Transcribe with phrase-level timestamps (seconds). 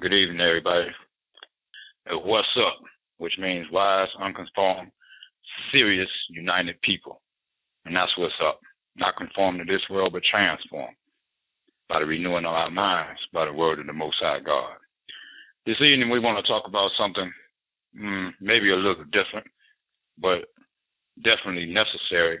[0.00, 0.86] Good evening, everybody.
[2.08, 2.78] Uh, What's up?
[3.16, 4.92] Which means wise, unconformed,
[5.72, 7.20] serious, united people.
[7.84, 8.60] And that's what's up.
[8.94, 10.94] Not conform to this world, but transform
[11.88, 14.76] by the renewing of our minds by the word of the Most High God.
[15.66, 17.32] This evening, we want to talk about something
[18.00, 19.48] mm, maybe a little different,
[20.16, 20.46] but
[21.24, 22.38] definitely necessary.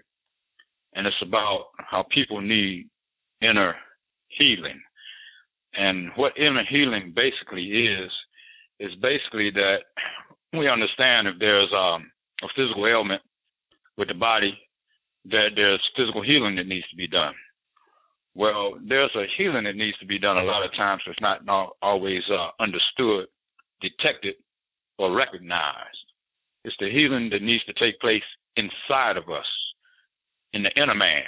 [0.94, 2.88] And it's about how people need
[3.42, 3.74] inner
[4.28, 4.80] healing.
[5.74, 8.10] And what inner healing basically is,
[8.80, 9.78] is basically that
[10.52, 12.10] we understand if there's um,
[12.42, 13.22] a physical ailment
[13.96, 14.56] with the body,
[15.26, 17.34] that there's physical healing that needs to be done.
[18.34, 21.44] Well, there's a healing that needs to be done a lot of times it's not,
[21.44, 23.26] not always uh, understood,
[23.82, 24.36] detected,
[24.98, 25.98] or recognized.
[26.64, 28.22] It's the healing that needs to take place
[28.56, 29.46] inside of us,
[30.52, 31.24] in the inner man,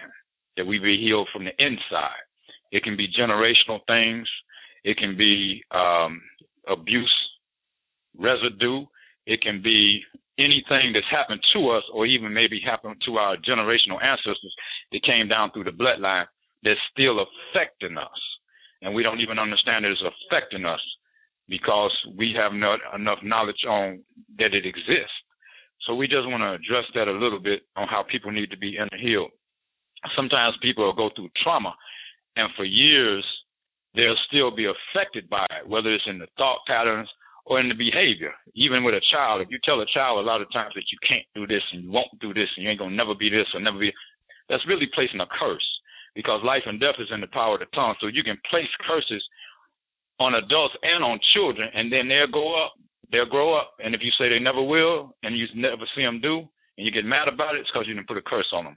[0.57, 2.25] that we be healed from the inside.
[2.73, 4.29] It can be generational things.
[4.85, 6.21] It can be um,
[6.69, 7.13] abuse
[8.19, 8.85] residue.
[9.27, 10.03] It can be
[10.39, 14.55] anything that's happened to us, or even maybe happened to our generational ancestors
[14.93, 16.25] that came down through the bloodline
[16.63, 18.21] that's still affecting us.
[18.83, 20.81] And we don't even understand that it's affecting us
[21.49, 24.01] because we have not enough knowledge on
[24.39, 25.19] that it exists.
[25.87, 28.59] So we just want to address that a little bit on how people need to
[28.59, 29.31] be inner healed.
[30.17, 31.75] Sometimes people go through trauma,
[32.41, 33.25] and for years
[33.95, 37.09] they'll still be affected by it, whether it's in the thought patterns
[37.45, 38.33] or in the behavior.
[38.55, 40.99] Even with a child, if you tell a child a lot of times that you
[41.07, 43.47] can't do this and you won't do this and you ain't gonna never be this
[43.53, 43.93] or never be,
[44.49, 45.67] that's really placing a curse
[46.15, 47.95] because life and death is in the power of the tongue.
[48.01, 49.23] So you can place curses
[50.19, 52.75] on adults and on children, and then they'll go up,
[53.11, 56.21] they'll grow up, and if you say they never will, and you never see them
[56.21, 56.45] do,
[56.77, 58.77] and you get mad about it, it's because you didn't put a curse on them.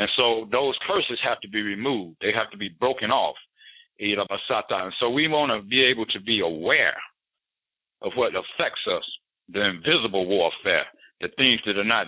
[0.00, 2.16] And so those curses have to be removed.
[2.22, 3.36] They have to be broken off.
[4.00, 6.96] And so we want to be able to be aware
[8.00, 9.04] of what affects us,
[9.52, 10.86] the invisible warfare,
[11.20, 12.06] the things that are not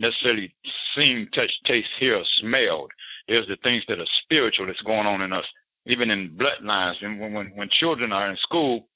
[0.00, 0.54] necessarily
[0.96, 2.90] seen, touched, taste, hear, smelled.
[3.28, 5.44] There's the things that are spiritual that's going on in us,
[5.84, 6.94] even in bloodlines.
[7.02, 8.88] And when when, when children are in school,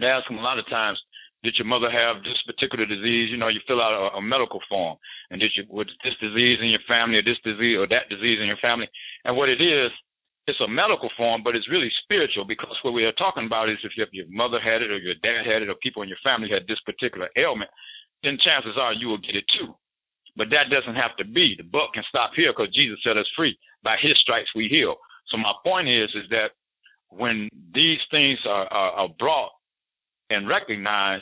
[0.00, 1.00] they ask them a lot of times,
[1.44, 3.28] did your mother have this particular disease?
[3.28, 4.96] You know, you fill out a, a medical form,
[5.30, 8.40] and did you was this disease in your family, or this disease, or that disease
[8.40, 8.88] in your family?
[9.28, 9.92] And what it is,
[10.48, 13.76] it's a medical form, but it's really spiritual because what we are talking about is
[13.84, 16.48] if your mother had it, or your dad had it, or people in your family
[16.48, 17.70] had this particular ailment,
[18.24, 19.76] then chances are you will get it too.
[20.36, 21.54] But that doesn't have to be.
[21.56, 23.56] The buck can stop here because Jesus set us free.
[23.84, 24.96] By His stripes we heal.
[25.28, 26.56] So my point is, is that
[27.10, 29.52] when these things are, are, are brought
[30.30, 31.20] and recognize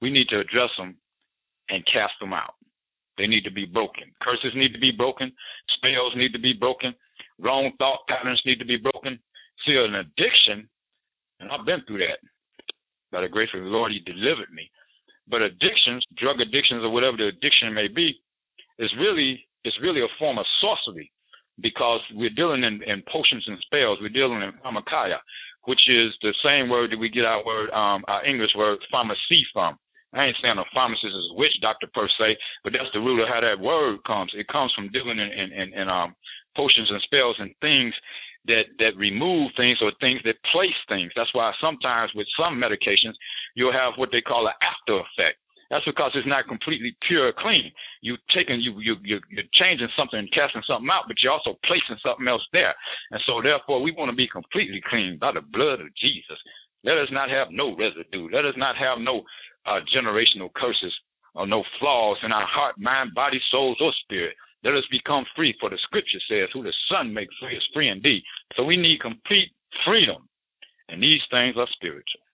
[0.00, 0.96] we need to address them
[1.68, 2.54] and cast them out.
[3.16, 4.04] They need to be broken.
[4.22, 5.32] Curses need to be broken.
[5.76, 6.94] Spells need to be broken.
[7.38, 9.18] Wrong thought patterns need to be broken.
[9.66, 10.68] See, an addiction,
[11.40, 12.22] and I've been through that.
[13.10, 14.70] By the grace of the Lord, He delivered me.
[15.28, 18.20] But addictions, drug addictions, or whatever the addiction may be,
[18.78, 21.10] is really it's really a form of sorcery
[21.60, 23.98] because we're dealing in, in potions and spells.
[24.00, 25.18] We're dealing in pharmakeia,
[25.68, 29.44] which is the same word that we get our word, um, our English word pharmacy
[29.52, 29.76] from.
[30.14, 33.20] I ain't saying a pharmacist is a witch doctor per se, but that's the root
[33.20, 34.32] of how that word comes.
[34.32, 36.16] It comes from dealing in, in, in, in um,
[36.56, 37.92] potions and spells and things
[38.46, 41.12] that that remove things or things that place things.
[41.14, 43.12] That's why sometimes with some medications
[43.54, 45.36] you'll have what they call an after effect.
[45.70, 47.70] That's because it's not completely pure clean.
[48.00, 51.60] You taking you you you you're changing something and casting something out, but you're also
[51.68, 52.74] placing something else there.
[53.10, 56.40] And so therefore we want to be completely clean by the blood of Jesus.
[56.84, 58.32] Let us not have no residue.
[58.32, 59.22] Let us not have no
[59.66, 60.94] uh, generational curses
[61.34, 64.34] or no flaws in our heart, mind, body, souls, or spirit.
[64.64, 67.88] Let us become free, for the scripture says, Who the Son makes free is free
[67.88, 68.22] indeed.
[68.56, 69.52] So we need complete
[69.84, 70.28] freedom.
[70.88, 72.24] And these things are spiritual.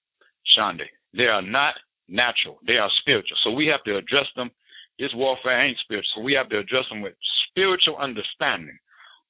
[0.57, 0.89] Shande.
[1.13, 1.75] They are not
[2.09, 3.37] natural, they are spiritual.
[3.43, 4.51] So we have to address them.
[4.99, 6.11] This warfare ain't spiritual.
[6.17, 7.15] So we have to address them with
[7.51, 8.79] spiritual understanding.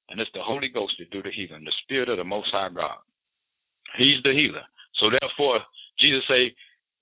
[0.09, 2.69] And it's the Holy Ghost that do the healing, the Spirit of the Most High
[2.69, 2.97] God.
[3.97, 4.61] He's the healer.
[4.99, 5.59] So therefore,
[5.99, 6.53] Jesus say,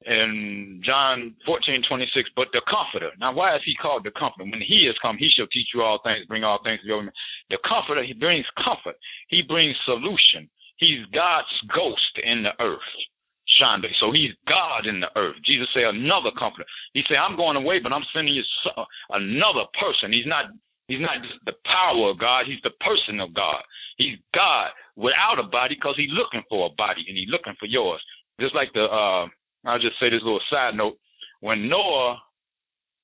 [0.06, 3.12] in John 14, 26, but the comforter.
[3.20, 4.50] Now, why is he called the comforter?
[4.50, 7.10] When he is come, he shall teach you all things, bring all things to you.
[7.50, 8.96] The comforter, he brings comfort.
[9.30, 10.50] He brings solution.
[10.78, 12.80] He's God's ghost in the earth.
[13.60, 13.88] Shonda.
[14.00, 15.36] So he's God in the earth.
[15.46, 16.66] Jesus said another comforter.
[16.94, 18.44] He said, I'm going away, but I'm sending you
[19.10, 20.14] another person.
[20.14, 20.54] He's not
[20.88, 23.64] He's not just the power of God, he's the person of God.
[23.98, 27.68] He's God without a body because he's looking for a body and he's looking for
[27.68, 28.04] yours.
[28.40, 29.28] Just like the uh
[29.66, 30.98] I'll just say this little side note.
[31.40, 32.20] When Noah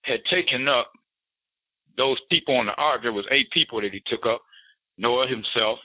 [0.04, 0.92] had taken up
[1.96, 4.42] those people on the ark, there was eight people that he took up.
[4.98, 5.80] Noah himself,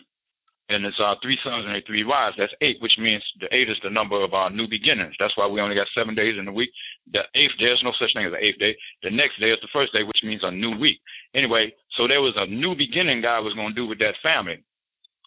[0.68, 2.36] and it's our three sons and three wives.
[2.38, 5.12] That's eight, which means the eight is the number of our new beginnings.
[5.20, 6.70] That's why we only got seven days in the week.
[7.12, 8.72] The eighth, there's no such thing as the eighth day.
[9.02, 11.00] The next day is the first day, which means a new week.
[11.34, 14.64] Anyway, so there was a new beginning God was going to do with that family.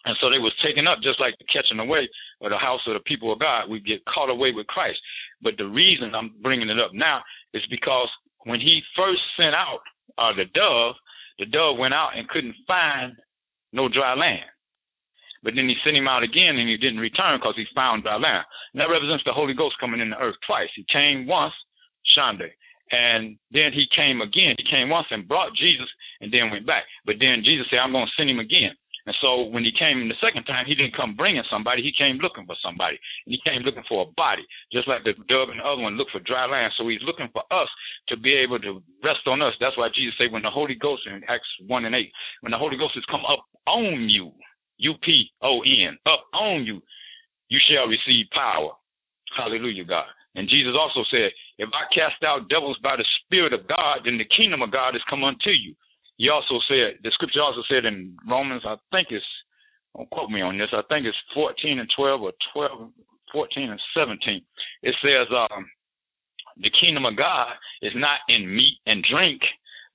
[0.04, 2.08] And so they was taken up just like the catching away
[2.42, 3.70] of the house of the people of God.
[3.70, 4.98] We get caught away with Christ.
[5.42, 7.22] But the reason I'm bringing it up now
[7.54, 8.08] is because
[8.44, 9.82] when he first sent out
[10.18, 10.94] uh, the dove,
[11.38, 13.14] the dove went out and couldn't find
[13.72, 14.46] no dry land.
[15.42, 18.16] But then he sent him out again and he didn't return because he found dry
[18.16, 18.44] land.
[18.72, 20.70] And that represents the Holy Ghost coming in the earth twice.
[20.74, 21.54] He came once,
[22.16, 22.50] Shande,
[22.90, 24.54] and then he came again.
[24.58, 25.88] He came once and brought Jesus
[26.20, 26.84] and then went back.
[27.04, 28.72] But then Jesus said, I'm going to send him again.
[29.08, 31.80] And so when he came in the second time, he didn't come bringing somebody.
[31.80, 33.00] He came looking for somebody.
[33.24, 35.96] And he came looking for a body, just like the dove and the other one
[35.96, 36.74] looked for dry land.
[36.76, 37.68] So he's looking for us
[38.08, 39.54] to be able to rest on us.
[39.60, 42.12] That's why Jesus said, when the Holy Ghost in Acts 1 and 8,
[42.42, 44.32] when the Holy Ghost has come up on you,
[44.78, 46.80] U P O N, up on you,
[47.48, 48.72] you shall receive power.
[49.36, 50.06] Hallelujah, God.
[50.34, 54.18] And Jesus also said, If I cast out devils by the Spirit of God, then
[54.18, 55.74] the kingdom of God has come unto you.
[56.18, 59.24] He also said, the scripture also said in Romans, I think it's,
[59.96, 62.90] don't quote me on this, I think it's 14 and 12 or 12,
[63.32, 64.42] 14 and 17.
[64.82, 65.66] It says, um,
[66.58, 69.40] the kingdom of God is not in meat and drink,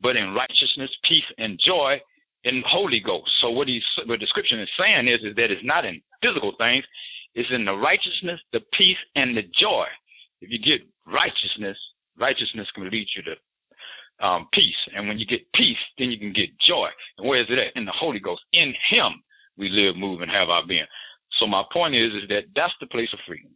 [0.01, 1.99] but in righteousness, peace, and joy
[2.43, 3.31] in the Holy Ghost.
[3.41, 6.53] So what he's what the description is saying is is that it's not in physical
[6.57, 6.83] things,
[7.35, 9.87] it's in the righteousness, the peace, and the joy.
[10.41, 11.77] If you get righteousness,
[12.17, 13.35] righteousness can lead you to
[14.25, 14.81] um, peace.
[14.95, 16.89] And when you get peace, then you can get joy.
[17.17, 17.75] And where is it at?
[17.75, 18.41] In the Holy Ghost.
[18.53, 19.23] In Him
[19.57, 20.85] we live, move, and have our being.
[21.39, 23.51] So my point is, is that that's the place of freedom.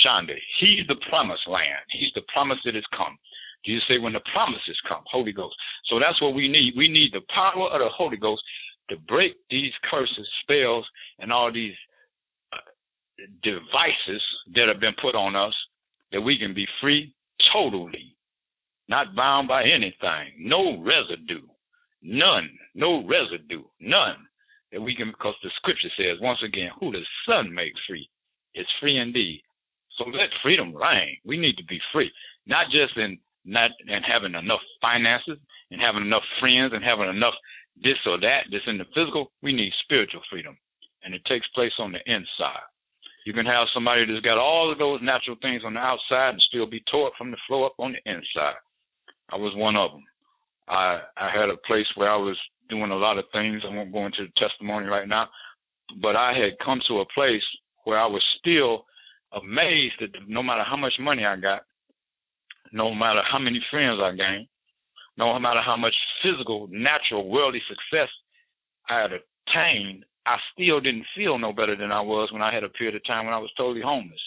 [0.00, 1.84] Shonda, He's the promised land.
[1.90, 3.18] He's the promise that has come.
[3.64, 5.54] Jesus said, when the promises come, Holy Ghost.
[5.86, 6.74] So that's what we need.
[6.76, 8.42] We need the power of the Holy Ghost
[8.90, 10.86] to break these curses, spells,
[11.18, 11.74] and all these
[12.52, 14.22] uh, devices
[14.54, 15.54] that have been put on us,
[16.10, 17.14] that we can be free
[17.52, 18.16] totally,
[18.88, 21.46] not bound by anything, no residue,
[22.02, 24.16] none, no residue, none.
[24.72, 28.08] That we can, because the scripture says, once again, who the Son makes free
[28.54, 29.42] is free indeed.
[29.98, 31.18] So let freedom reign.
[31.26, 32.10] We need to be free,
[32.46, 35.38] not just in not and having enough finances
[35.70, 37.34] and having enough friends and having enough
[37.82, 39.32] this or that that's in the physical.
[39.42, 40.56] We need spiritual freedom,
[41.02, 42.66] and it takes place on the inside.
[43.24, 46.42] You can have somebody that's got all of those natural things on the outside and
[46.48, 48.58] still be taught from the floor up on the inside.
[49.30, 50.04] I was one of them.
[50.68, 52.36] I I had a place where I was
[52.68, 53.62] doing a lot of things.
[53.64, 55.28] I won't go into the testimony right now,
[56.00, 57.42] but I had come to a place
[57.84, 58.84] where I was still
[59.32, 61.62] amazed that no matter how much money I got,
[62.72, 64.48] no matter how many friends I gained,
[65.16, 68.08] no matter how much physical, natural, worldly success
[68.88, 72.64] I had attained, I still didn't feel no better than I was when I had
[72.64, 74.20] a period of time when I was totally homeless.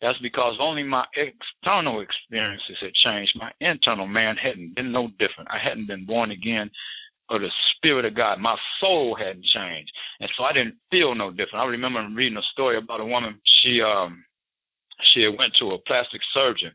[0.00, 3.38] That's because only my external experiences had changed.
[3.38, 5.50] My internal man hadn't been no different.
[5.50, 6.70] I hadn't been born again
[7.30, 8.40] of the Spirit of God.
[8.40, 9.92] My soul hadn't changed.
[10.20, 11.62] And so I didn't feel no different.
[11.62, 14.24] I remember reading a story about a woman, she um
[15.14, 16.72] she went to a plastic surgeon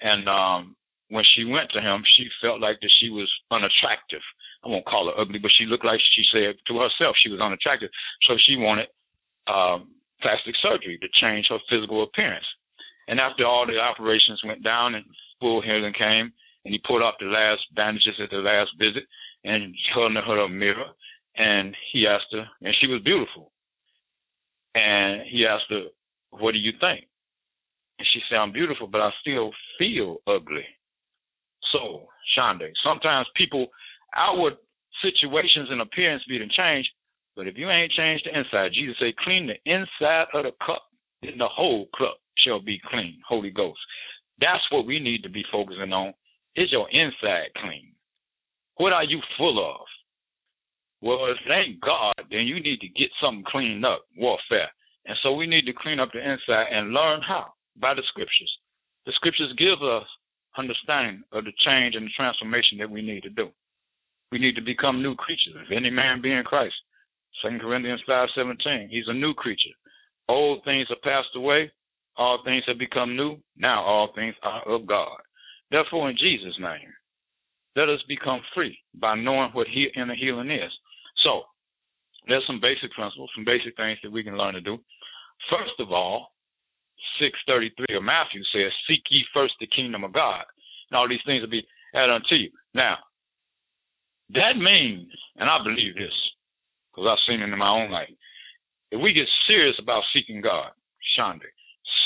[0.00, 0.76] and um,
[1.10, 4.22] when she went to him, she felt like that she was unattractive.
[4.64, 7.40] I won't call her ugly, but she looked like she said to herself she was
[7.40, 7.90] unattractive.
[8.28, 8.88] So she wanted
[9.48, 9.88] um,
[10.22, 12.46] plastic surgery to change her physical appearance.
[13.08, 15.04] And after all the operations went down and
[15.40, 16.32] full healing came,
[16.64, 19.04] and he pulled off the last bandages at the last visit,
[19.44, 20.90] and held her a mirror,
[21.36, 23.52] and he asked her, and she was beautiful.
[24.74, 25.86] And he asked her,
[26.30, 27.08] "What do you think?"
[28.00, 30.64] And she said, I'm beautiful, but I still feel ugly.
[31.70, 33.66] So, Shonda, sometimes people,
[34.16, 34.54] outward
[35.04, 36.88] situations and appearance be to change,
[37.36, 40.82] but if you ain't changed the inside, Jesus said, clean the inside of the cup,
[41.20, 43.78] then the whole cup shall be clean, Holy Ghost.
[44.40, 46.14] That's what we need to be focusing on.
[46.56, 47.92] Is your inside clean?
[48.78, 49.86] What are you full of?
[51.02, 54.70] Well, if ain't God, then you need to get something cleaned up, warfare.
[55.04, 58.52] And so we need to clean up the inside and learn how by the scriptures.
[59.06, 60.06] The scriptures give us
[60.56, 63.48] understanding of the change and the transformation that we need to do.
[64.32, 65.54] We need to become new creatures.
[65.66, 66.74] If any man be in Christ,
[67.42, 69.74] 2 Corinthians 5.17, he's a new creature.
[70.28, 71.70] Old things are passed away.
[72.16, 73.38] All things have become new.
[73.56, 75.18] Now all things are of God.
[75.70, 76.92] Therefore, in Jesus' name,
[77.76, 80.72] let us become free by knowing what he- inner healing is.
[81.24, 81.44] So,
[82.26, 84.78] there's some basic principles, some basic things that we can learn to do.
[85.48, 86.32] First of all,
[87.20, 90.44] 6.33 of Matthew says, Seek ye first the kingdom of God,
[90.90, 92.50] and all these things will be added unto you.
[92.74, 92.98] Now,
[94.34, 96.14] that means, and I believe this,
[96.90, 98.08] because I've seen it in my own life,
[98.90, 100.70] If we get serious about seeking God,
[101.18, 101.46] Shonda,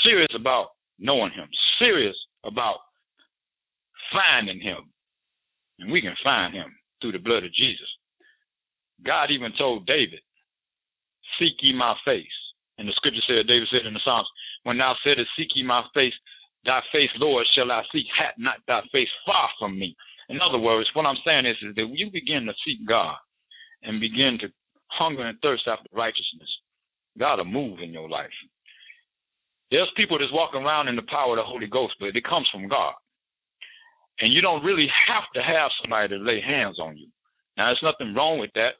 [0.03, 1.47] serious about knowing Him,
[1.79, 2.77] serious about
[4.11, 4.89] finding Him,
[5.79, 7.87] and we can find Him through the blood of Jesus.
[9.05, 10.19] God even told David,
[11.39, 12.25] Seek ye my face.
[12.77, 14.27] And the scripture said, David said in the Psalms,
[14.63, 16.13] When thou saidest, Seek ye my face,
[16.65, 19.95] thy face, Lord, shall I seek, hat not thy face far from me.
[20.29, 23.15] In other words, what I'm saying is, is that you begin to seek God
[23.83, 24.47] and begin to
[24.87, 26.49] hunger and thirst after righteousness,
[27.17, 28.29] God will move in your life.
[29.71, 32.47] There's people that's walking around in the power of the Holy Ghost, but it comes
[32.51, 32.93] from God.
[34.19, 37.07] And you don't really have to have somebody to lay hands on you.
[37.57, 38.79] Now, there's nothing wrong with that.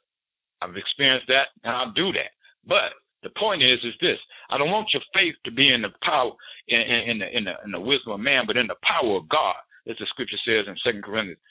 [0.62, 2.32] I've experienced that, and I'll do that.
[2.68, 2.96] But
[3.26, 6.32] the point is, is this: I don't want your faith to be in the power,
[6.68, 6.80] in,
[7.10, 9.58] in, the in the in the wisdom of man, but in the power of God,
[9.90, 11.42] as the scripture says in Second Corinthians.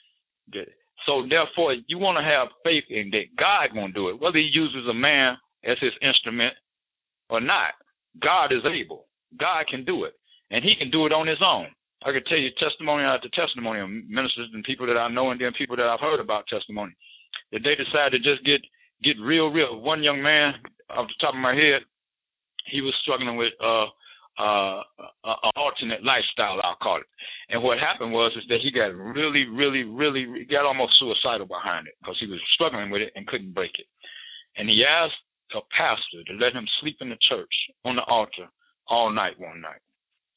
[1.05, 4.47] So therefore, you want to have faith in that God to do it, whether He
[4.47, 5.35] uses a man
[5.67, 6.55] as His instrument
[7.29, 7.75] or not.
[8.23, 9.11] God is able.
[9.37, 10.13] God can do it,
[10.51, 11.67] and He can do it on His own.
[12.07, 15.41] I could tell you testimony after testimony of ministers and people that I know, and
[15.41, 16.95] then people that I've heard about testimony
[17.51, 18.63] that they decided to just get
[19.05, 19.79] get real, real.
[19.79, 20.53] One young man,
[20.89, 21.81] off the top of my head,
[22.65, 23.85] he was struggling with uh
[24.37, 24.83] uh,
[25.23, 27.07] an alternate lifestyle, I'll call it.
[27.49, 31.87] And what happened was is that he got really, really, really, got almost suicidal behind
[31.87, 33.87] it because he was struggling with it and couldn't break it.
[34.57, 35.15] And he asked
[35.55, 37.53] a pastor to let him sleep in the church
[37.85, 38.47] on the altar
[38.87, 39.79] all night one night.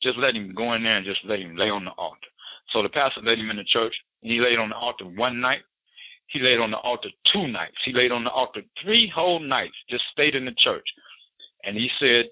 [0.02, 2.30] Just let him go in there and just let him lay on the altar.
[2.72, 3.94] So the pastor let him in the church.
[4.22, 5.62] And he laid on the altar one night.
[6.28, 7.76] He laid on the altar two nights.
[7.84, 10.86] He laid on the altar three whole nights, just stayed in the church.
[11.64, 12.26] And he said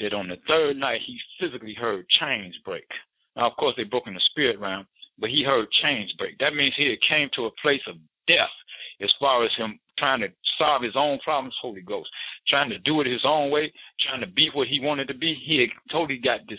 [0.00, 2.86] that on the third night, he physically heard chains break.
[3.36, 4.86] Now, of course, they broke in the spirit realm,
[5.18, 6.38] but he heard chains break.
[6.38, 8.54] That means he had came to a place of death
[9.00, 12.08] as far as him trying to solve his own problems, Holy Ghost,
[12.48, 13.72] trying to do it his own way,
[14.06, 15.34] trying to be what he wanted to be.
[15.46, 16.58] He had totally got this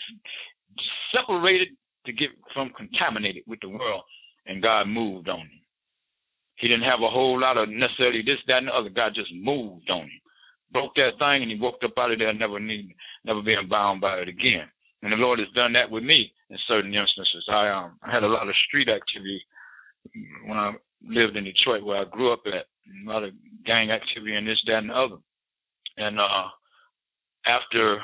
[1.14, 1.68] separated
[2.06, 4.02] to get from contaminated with the world,
[4.46, 5.60] and God moved on him.
[6.58, 8.90] He didn't have a whole lot of necessarily this, that, and the other.
[8.90, 10.20] God just moved on him,
[10.72, 14.00] broke that thing, and he walked up out of there, never need, never being bound
[14.00, 14.66] by it again.
[15.02, 17.46] And the Lord has done that with me in certain instances.
[17.48, 19.40] I um had a lot of street activity
[20.46, 20.72] when I
[21.06, 22.66] lived in Detroit, where I grew up at.
[22.88, 23.32] A lot of
[23.66, 25.16] gang activity and this, that, and the other.
[25.98, 26.48] And uh,
[27.44, 28.00] after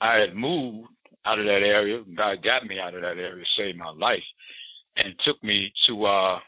[0.00, 0.88] I had moved
[1.24, 4.22] out of that area, God got me out of that area, saved my life,
[4.96, 6.38] and took me to uh,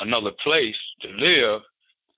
[0.00, 1.62] another place to live,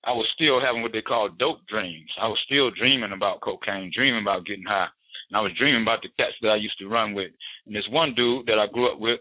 [0.03, 2.09] I was still having what they call dope dreams.
[2.19, 4.89] I was still dreaming about cocaine, dreaming about getting high.
[5.29, 7.31] And I was dreaming about the cats that I used to run with.
[7.65, 9.19] And this one dude that I grew up with,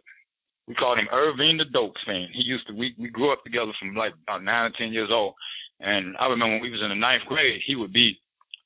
[0.66, 2.30] we called him Irving the Dope Fiend.
[2.32, 5.10] He used to we we grew up together from like about nine or ten years
[5.12, 5.34] old.
[5.80, 8.18] And I remember when we was in the ninth grade, he would be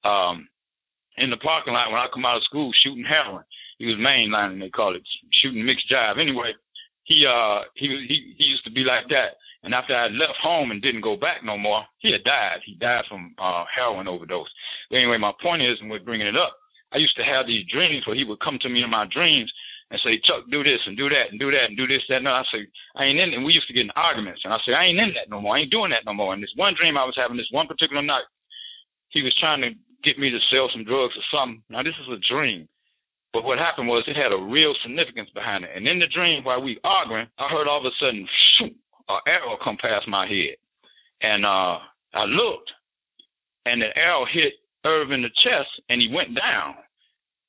[0.05, 0.47] um
[1.17, 3.45] in the parking lot when I come out of school shooting heroin.
[3.79, 5.03] He was mainlining, they call it,
[5.43, 6.21] shooting mixed jive.
[6.21, 6.53] Anyway,
[7.05, 9.41] he uh he he he used to be like that.
[9.65, 12.61] And after I left home and didn't go back no more, he had died.
[12.69, 14.53] He died from uh, heroin overdose.
[14.91, 16.53] But anyway, my point is, and we're bringing it up,
[16.93, 19.51] I used to have these dreams where he would come to me in my dreams
[19.91, 22.21] and say, Chuck, do this and do that and do that and do this, that,
[22.21, 22.29] and.
[22.29, 23.37] I say, I ain't in it.
[23.41, 24.45] And we used to get in arguments.
[24.45, 25.57] And I say, I ain't in that no more.
[25.57, 26.37] I ain't doing that no more.
[26.37, 28.29] And this one dream I was having, this one particular night,
[29.11, 29.73] he was trying to
[30.05, 31.65] get me to sell some drugs or something.
[31.73, 32.69] Now, this is a dream.
[33.33, 35.71] But what happened was it had a real significance behind it.
[35.75, 38.77] And in the dream, while we arguing, I heard all of a sudden, shoot,
[39.09, 40.57] an arrow come past my head,
[41.23, 41.79] and uh,
[42.15, 42.71] I looked,
[43.67, 46.75] and the arrow hit Irv in the chest, and he went down,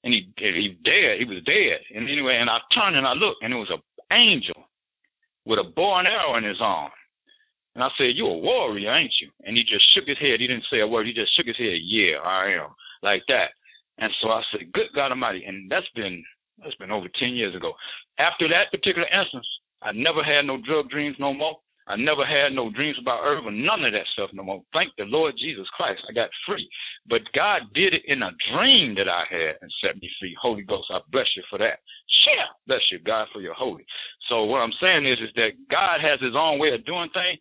[0.04, 1.20] and he he dead.
[1.20, 1.80] He was dead.
[1.96, 3.82] And anyway, and I turned and I looked, and it was an
[4.16, 4.64] angel
[5.46, 6.92] with a bow and arrow in his arm.
[7.76, 10.40] And I said, "You're a warrior, ain't you?" And he just shook his head.
[10.40, 11.08] He didn't say a word.
[11.08, 11.80] He just shook his head.
[11.84, 12.70] Yeah, I am,
[13.04, 13.52] like that.
[13.98, 16.24] And so I said, "Good God Almighty!" And that's been
[16.64, 17.74] that's been over ten years ago.
[18.18, 19.48] After that particular instance,
[19.82, 21.58] I never had no drug dreams no more.
[21.88, 24.64] I never had no dreams about Irving, none of that stuff no more.
[24.74, 26.02] Thank the Lord Jesus Christ.
[26.10, 26.68] I got free.
[27.08, 30.36] But God did it in a dream that I had and set me free.
[30.42, 31.86] Holy Ghost, I bless you for that.
[32.26, 32.50] Share.
[32.66, 33.86] Bless you, God, for your holy.
[34.30, 37.38] So what I'm saying is, is that God has his own way of doing things.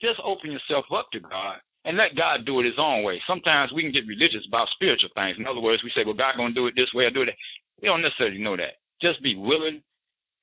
[0.00, 3.20] Just open yourself up to God and let God do it his own way.
[3.26, 5.42] Sometimes we can get religious about spiritual things.
[5.42, 7.22] In other words, we say, well, God going to do it this way or do
[7.22, 7.40] it that.
[7.82, 8.78] We don't necessarily know that.
[9.02, 9.82] Just be willing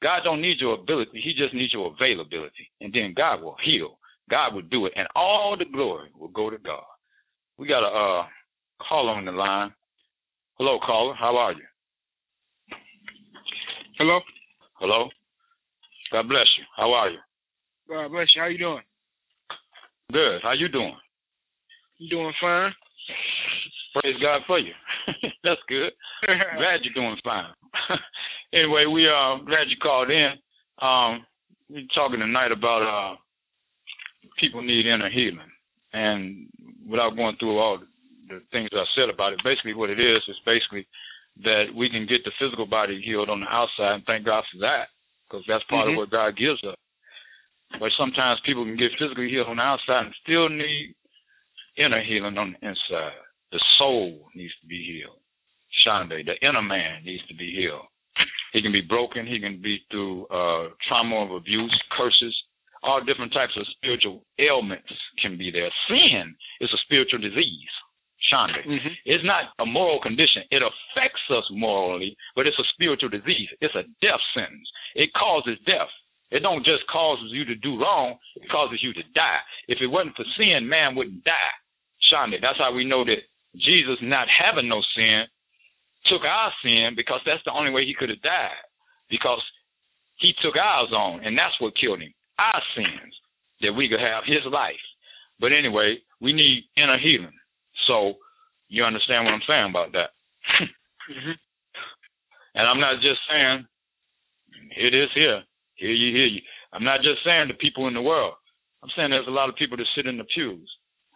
[0.05, 1.19] God don't need your ability.
[1.19, 2.69] He just needs your availability.
[2.79, 3.97] And then God will heal.
[4.29, 4.93] God will do it.
[4.95, 6.83] And all the glory will go to God.
[7.57, 8.27] We got a uh,
[8.87, 9.73] caller on the line.
[10.59, 11.15] Hello, caller.
[11.15, 11.63] How are you?
[13.97, 14.19] Hello.
[14.75, 15.09] Hello.
[16.11, 16.65] God bless you.
[16.77, 17.17] How are you?
[17.89, 18.43] God bless you.
[18.43, 18.83] How you doing?
[20.13, 20.39] Good.
[20.43, 20.95] How you doing?
[22.11, 22.71] Doing fine.
[23.99, 24.73] Praise God for you.
[25.43, 25.93] That's good.
[26.27, 27.49] glad you're doing fine.
[28.55, 30.31] anyway, we are uh, glad you called in.
[30.81, 31.25] Um,
[31.69, 33.15] we're talking tonight about uh,
[34.39, 35.51] people need inner healing,
[35.93, 36.47] and
[36.87, 37.79] without going through all
[38.29, 40.87] the things I said about it, basically what it is is basically
[41.43, 44.59] that we can get the physical body healed on the outside, and thank God for
[44.59, 44.87] that,
[45.27, 45.99] because that's part mm-hmm.
[45.99, 46.79] of what God gives us.
[47.79, 50.95] But sometimes people can get physically healed on the outside and still need
[51.77, 53.19] inner healing on the inside.
[53.51, 55.19] The soul needs to be healed.
[55.83, 57.87] Shande, the inner man needs to be healed.
[58.53, 59.27] He can be broken.
[59.27, 62.35] He can be through uh, trauma of abuse, curses,
[62.85, 65.69] all different types of spiritual ailments can be there.
[65.89, 67.73] Sin is a spiritual disease.
[68.31, 68.61] Shonda.
[68.65, 68.93] Mm-hmm.
[69.05, 70.43] It's not a moral condition.
[70.49, 73.49] It affects us morally, but it's a spiritual disease.
[73.61, 74.65] It's a death sentence.
[74.95, 75.91] It causes death.
[76.31, 79.39] It don't just causes you to do wrong, it causes you to die.
[79.67, 81.55] If it wasn't for sin, man wouldn't die.
[82.11, 82.41] Shonda.
[82.41, 83.21] That's how we know that
[83.55, 85.25] Jesus, not having no sin,
[86.07, 88.63] took our sin because that's the only way he could have died.
[89.09, 89.41] Because
[90.17, 92.13] he took ours on, and that's what killed him.
[92.39, 93.13] Our sins,
[93.61, 94.81] that we could have his life.
[95.39, 97.35] But anyway, we need inner healing.
[97.87, 98.15] So
[98.67, 100.09] you understand what I'm saying about that.
[101.11, 101.37] mm-hmm.
[102.55, 103.65] And I'm not just saying
[104.77, 105.43] it is here.
[105.75, 106.41] here you, hear you.
[106.73, 108.35] I'm not just saying the people in the world.
[108.83, 110.69] I'm saying there's a lot of people that sit in the pews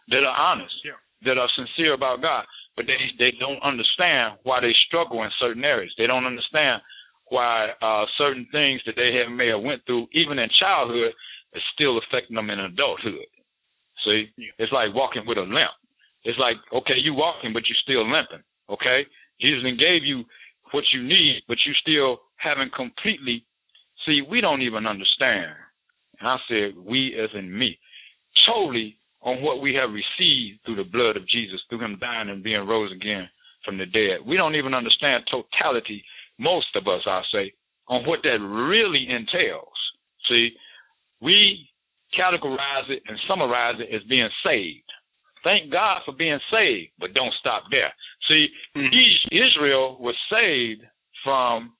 [0.08, 0.98] that are honest, yeah.
[1.24, 2.44] that are sincere about God,
[2.76, 5.92] but they they don't understand why they struggle in certain areas.
[5.98, 6.82] They don't understand
[7.28, 11.12] why uh, certain things that they have may have went through, even in childhood,
[11.54, 13.26] is still affecting them in adulthood.
[14.04, 15.76] See, it's like walking with a limp.
[16.24, 18.44] It's like, okay, you walking, but you're still limping.
[18.68, 19.06] Okay,
[19.40, 20.24] Jesus gave you
[20.72, 23.44] what you need, but you still haven't completely.
[24.06, 25.52] See, we don't even understand.
[26.20, 27.78] And I said, we as in me,
[28.46, 32.42] totally on what we have received through the blood of Jesus, through Him dying and
[32.42, 33.28] being rose again
[33.64, 34.26] from the dead.
[34.26, 36.02] We don't even understand totality.
[36.38, 37.52] Most of us, I say,
[37.88, 39.68] on what that really entails.
[40.28, 40.50] See,
[41.20, 41.68] we
[42.18, 44.84] categorize it and summarize it as being saved.
[45.44, 47.92] Thank God for being saved, but don't stop there.
[48.28, 49.34] See, mm-hmm.
[49.34, 50.82] Israel was saved
[51.24, 51.72] from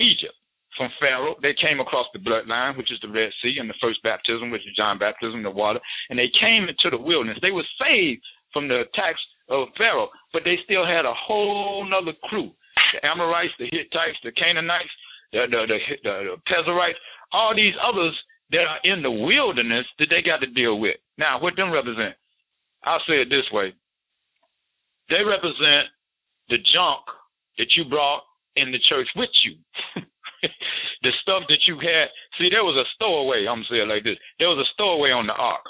[0.00, 0.34] Egypt,
[0.76, 1.36] from Pharaoh.
[1.42, 4.66] They came across the bloodline, which is the Red Sea, and the first baptism, which
[4.66, 7.38] is John baptism, the water, and they came into the wilderness.
[7.40, 12.12] They were saved from the attacks of Pharaoh, but they still had a whole nother
[12.24, 12.50] crew:
[12.92, 14.92] the Amorites, the Hittites, the Canaanites,
[15.32, 17.00] the the the, the, the Pezerites,
[17.32, 18.16] all these others
[18.50, 20.96] that are in the wilderness that they got to deal with.
[21.18, 22.14] Now, what them represent?
[22.84, 23.74] I'll say it this way.
[25.10, 25.92] They represent
[26.48, 27.04] the junk
[27.58, 28.22] that you brought
[28.56, 29.56] in the church with you.
[31.04, 32.08] the stuff that you had.
[32.38, 33.46] See, there was a stowaway.
[33.46, 34.18] I'm gonna say it like this.
[34.38, 35.64] There was a stowaway on the ark.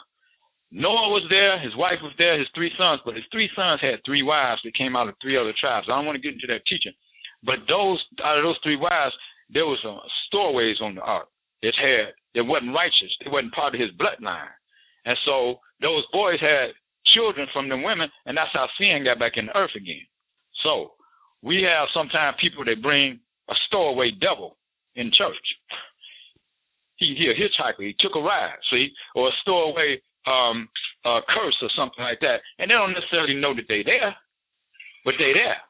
[0.70, 4.04] Noah was there, his wife was there, his three sons, but his three sons had
[4.04, 5.88] three wives that came out of three other tribes.
[5.88, 6.92] I don't want to get into that teaching.
[7.42, 9.14] But those out of those three wives,
[9.48, 11.28] there was some stowaways on the ark
[11.62, 13.12] that had that wasn't righteous.
[13.24, 14.52] They wasn't part of his bloodline.
[15.07, 16.76] And so those boys had
[17.14, 20.04] children from the women, and that's how sin got back in the earth again.
[20.62, 20.92] So
[21.42, 24.56] we have sometimes people that bring a stowaway devil
[24.96, 25.46] in church.
[26.96, 27.87] He he a hitchhiker.
[27.87, 30.68] He took a ride, see, or a stowaway um,
[31.04, 34.16] uh, curse or something like that, and they don't necessarily know that they're there,
[35.04, 35.62] but they're there.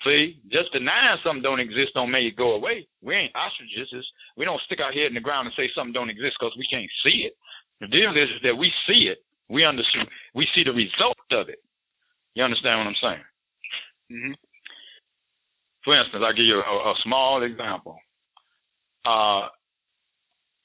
[0.00, 2.88] See, just denying something don't exist don't make it go away.
[3.04, 3.92] We ain't ostriches.
[4.34, 6.64] We don't stick our head in the ground and say something don't exist because we
[6.72, 7.36] can't see it.
[7.84, 10.08] The deal is, is that we see it we understand.
[10.32, 11.58] We see the result of it.
[12.34, 13.26] You understand what I'm saying?
[14.14, 14.34] Mm-hmm.
[15.84, 17.96] For instance, I'll give you a, a small example.
[19.04, 19.48] Uh,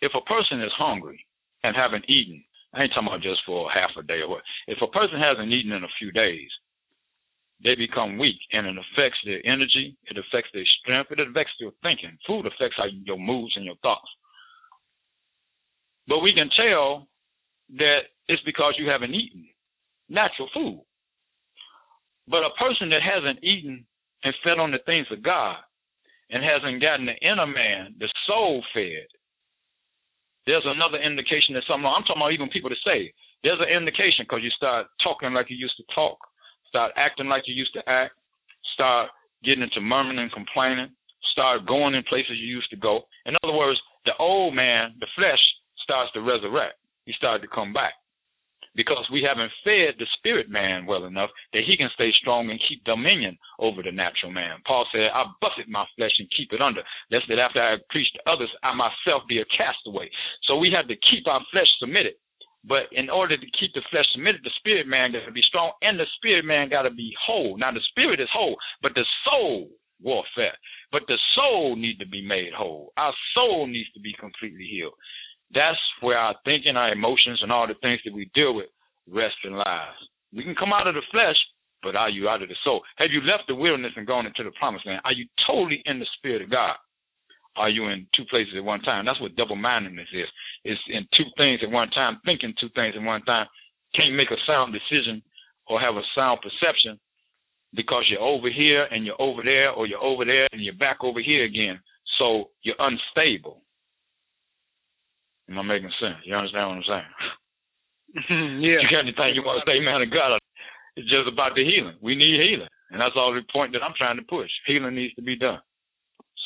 [0.02, 1.26] if a person is hungry
[1.64, 4.44] and haven't eaten, I ain't talking about just for half a day or what.
[4.68, 6.50] If a person hasn't eaten in a few days,
[7.64, 11.72] they become weak and it affects their energy, it affects their strength, it affects their
[11.82, 12.18] thinking.
[12.28, 14.10] Food affects how your moods and your thoughts.
[16.08, 17.08] But we can tell
[17.78, 19.48] that it's because you haven't eaten
[20.10, 20.84] natural food.
[22.28, 23.86] But a person that hasn't eaten
[24.26, 25.62] and fed on the things of God
[26.34, 29.06] and hasn't gotten the inner man, the soul fed,
[30.50, 31.86] there's another indication that something.
[31.86, 33.14] I'm talking about even people to say
[33.46, 36.18] there's an indication because you start talking like you used to talk,
[36.68, 38.14] start acting like you used to act,
[38.74, 39.10] start
[39.46, 40.90] getting into murmuring and complaining,
[41.32, 43.06] start going in places you used to go.
[43.26, 45.42] In other words, the old man, the flesh,
[45.82, 46.82] starts to resurrect.
[47.06, 47.94] He started to come back
[48.76, 52.60] because we haven't fed the spirit man well enough that he can stay strong and
[52.68, 54.60] keep dominion over the natural man.
[54.68, 58.12] Paul said, I buffet my flesh and keep it under, lest that after I preach
[58.14, 60.10] to others, I myself be a castaway.
[60.44, 62.14] So we have to keep our flesh submitted.
[62.68, 65.72] But in order to keep the flesh submitted, the spirit man got to be strong,
[65.82, 67.58] and the spirit man got to be whole.
[67.58, 69.70] Now the spirit is whole, but the soul
[70.02, 70.58] warfare.
[70.92, 72.92] But the soul needs to be made whole.
[72.98, 74.94] Our soul needs to be completely healed.
[75.54, 78.68] That's where our thinking, our emotions, and all the things that we deal with
[79.08, 79.96] rest and lies.
[80.34, 81.38] We can come out of the flesh,
[81.84, 82.82] but are you out of the soul?
[82.98, 85.02] Have you left the wilderness and gone into the promised land?
[85.06, 86.76] Are you totally in the spirit of God?
[87.56, 89.06] Are you in two places at one time?
[89.06, 90.28] That's what double mindedness is.
[90.66, 93.48] It's in two things at one time, thinking two things at one time.
[93.96, 95.22] Can't make a sound decision
[95.68, 97.00] or have a sound perception
[97.74, 100.98] because you're over here and you're over there, or you're over there and you're back
[101.02, 101.80] over here again.
[102.20, 103.62] So you're unstable.
[105.50, 106.22] Am I making sense?
[106.26, 107.12] You understand what I'm saying?
[108.66, 108.82] yeah.
[108.82, 110.40] You got anything you want to say, man of God?
[110.96, 111.98] It's just about the healing.
[112.02, 112.72] We need healing.
[112.92, 114.50] And that's all the point that I'm trying to push.
[114.66, 115.60] Healing needs to be done.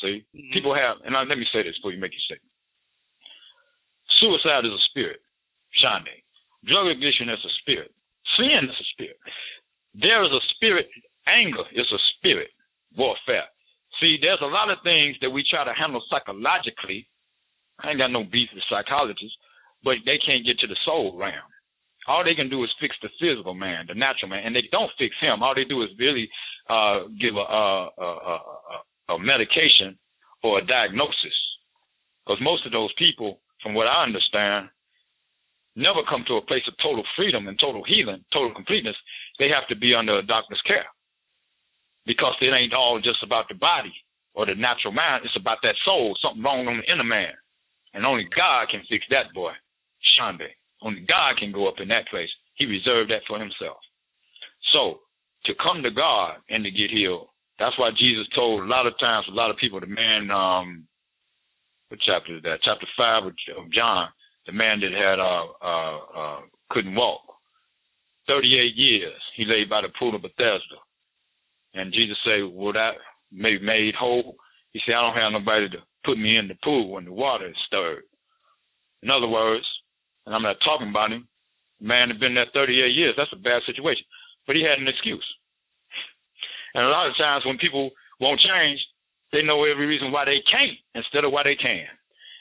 [0.02, 0.24] See?
[0.34, 0.52] Mm-hmm.
[0.52, 2.50] People have, and I, let me say this before you make your statement.
[4.18, 5.20] Suicide is a spirit,
[5.80, 6.24] Shande.
[6.66, 7.92] Drug addiction is a spirit.
[8.36, 9.16] Sin is a spirit.
[9.94, 10.88] There is a spirit.
[11.26, 12.50] Anger is a spirit
[12.96, 13.48] warfare.
[14.00, 17.08] See, there's a lot of things that we try to handle psychologically.
[17.82, 19.36] I ain't got no beef with psychologists,
[19.84, 21.48] but they can't get to the soul realm.
[22.08, 24.90] All they can do is fix the physical man, the natural man, and they don't
[24.98, 25.42] fix him.
[25.42, 26.28] All they do is really
[26.68, 29.98] uh, give a, a, a, a, medication
[30.42, 31.36] or a diagnosis.
[32.24, 34.68] Because most of those people, from what I understand,
[35.76, 38.96] never come to a place of total freedom and total healing, total completeness.
[39.38, 40.88] They have to be under a doctor's care.
[42.06, 43.92] Because it ain't all just about the body
[44.34, 45.22] or the natural mind.
[45.24, 47.36] It's about that soul, something wrong on the inner man.
[47.94, 49.52] And only God can fix that boy,
[50.16, 50.48] Shande.
[50.82, 52.28] Only God can go up in that place.
[52.54, 53.78] He reserved that for himself.
[54.72, 55.00] So
[55.46, 58.98] to come to God and to get healed, that's why Jesus told a lot of
[58.98, 60.86] times a lot of people, the man, um,
[61.88, 62.60] what chapter is that?
[62.64, 63.34] Chapter five of,
[63.72, 64.08] John,
[64.46, 67.20] the man that had uh, uh, uh, couldn't walk.
[68.28, 70.78] 38 years he lay by the pool of Bethesda.
[71.74, 72.92] And Jesus said, Will that
[73.32, 74.36] be made whole?
[74.72, 77.48] He said, I don't have nobody to put me in the pool when the water
[77.48, 78.04] is stirred.
[79.02, 79.64] In other words,
[80.26, 81.26] and I'm not talking about him.
[81.80, 83.14] The man had been there 38 years.
[83.16, 84.04] That's a bad situation.
[84.46, 85.24] But he had an excuse.
[86.74, 88.80] And a lot of times when people won't change,
[89.32, 91.86] they know every reason why they can't instead of why they can.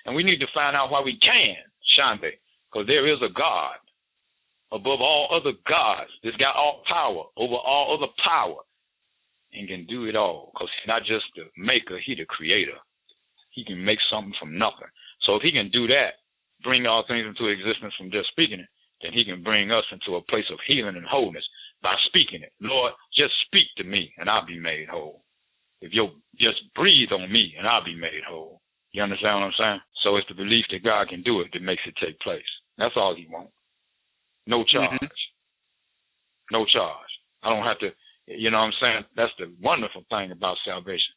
[0.06, 1.56] And we need to find out why we can,
[1.98, 2.38] Shante,
[2.72, 3.78] because there is a God
[4.72, 8.62] above all other gods that's got all power over all other power
[9.54, 12.78] and can do it all because he's not just the maker, he's the creator.
[13.52, 14.90] He can make something from nothing.
[15.26, 16.22] So if he can do that,
[16.64, 18.70] bring all things into existence from just speaking it,
[19.02, 21.46] then he can bring us into a place of healing and wholeness
[21.82, 22.52] by speaking it.
[22.62, 25.24] Lord, just speak to me and I'll be made whole.
[25.82, 28.62] If you'll just breathe on me and I'll be made whole.
[28.92, 29.80] You understand what I'm saying?
[30.04, 32.42] So it's the belief that God can do it that makes it take place.
[32.78, 33.54] That's all he wants.
[34.48, 34.92] No charge.
[35.00, 35.06] Mm-hmm.
[36.52, 37.12] No charge.
[37.44, 37.90] I don't have to,
[38.26, 39.04] you know what I'm saying?
[39.16, 41.14] That's the wonderful thing about salvation.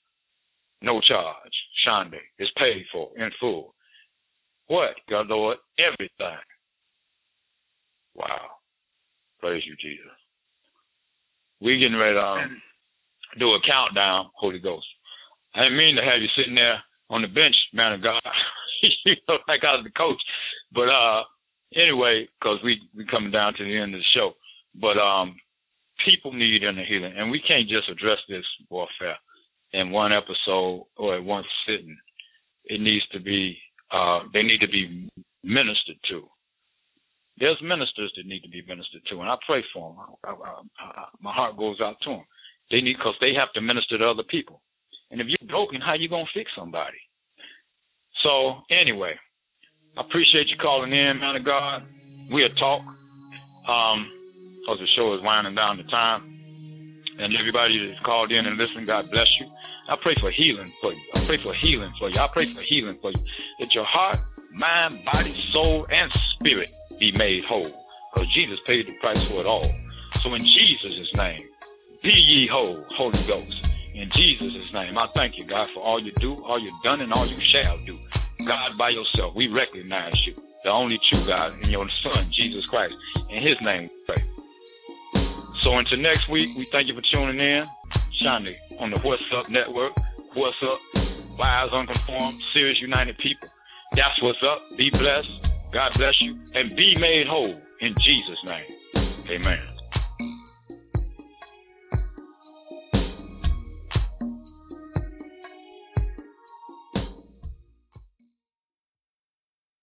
[0.83, 1.53] No charge.
[1.87, 2.19] Shande.
[2.39, 3.75] It's paid for in full.
[4.67, 5.59] What, God Lord?
[5.79, 6.39] Everything.
[8.15, 8.59] Wow.
[9.41, 10.07] Praise you, Jesus.
[11.61, 12.63] We're getting ready to um,
[13.39, 14.87] do a countdown, Holy Ghost.
[15.55, 18.23] I didn't mean to have you sitting there on the bench, man of God.
[19.05, 20.21] you know, like I was the coach.
[20.73, 21.23] But uh
[21.77, 24.33] anyway, because we we coming down to the end of the show.
[24.81, 25.37] But um
[26.05, 29.17] people need inner healing, and we can't just address this warfare
[29.73, 31.97] in one episode or at one sitting.
[32.65, 33.59] It needs to be
[33.91, 35.09] uh, they need to be
[35.45, 36.29] ministered to.
[37.39, 40.17] There's ministers that need to be ministered to, and I pray for them.
[40.25, 42.25] I, I, I, my heart goes out to them.
[42.71, 44.63] They need because they have to minister to other people.
[45.11, 46.99] And if you're broken, how you gonna fix somebody?
[48.23, 49.15] So anyway,
[49.97, 51.83] I appreciate you calling in, man of God.
[52.31, 52.83] We'll talk.
[53.69, 54.07] Um,
[54.63, 56.23] because the show is winding down the time.
[57.19, 59.47] And everybody that's called in and listened, God bless you.
[59.89, 61.01] I pray for healing for you.
[61.15, 62.21] I pray for healing for you.
[62.21, 63.21] I pray for healing for you.
[63.59, 64.19] That your heart,
[64.55, 67.67] mind, body, soul, and spirit be made whole.
[68.15, 69.65] Because Jesus paid the price for it all.
[70.21, 71.41] So in Jesus' name,
[72.03, 73.71] be ye whole, Holy Ghost.
[73.95, 77.13] In Jesus' name, I thank you, God, for all you do, all you've done, and
[77.13, 77.99] all you shall do.
[78.47, 82.97] God, by yourself, we recognize you, the only true God, and your Son, Jesus Christ.
[83.31, 84.17] In His name, pray.
[85.61, 87.65] So until next week, we thank you for tuning in.
[88.23, 89.91] Shani on the What's Up Network.
[90.35, 90.79] What's Up?
[91.39, 93.49] Wise, Unconformed, Serious United People.
[93.97, 94.61] That's what's up.
[94.79, 95.73] Be blessed.
[95.73, 96.37] God bless you.
[96.55, 99.41] And be made whole in Jesus' name.
[99.41, 99.72] Amen.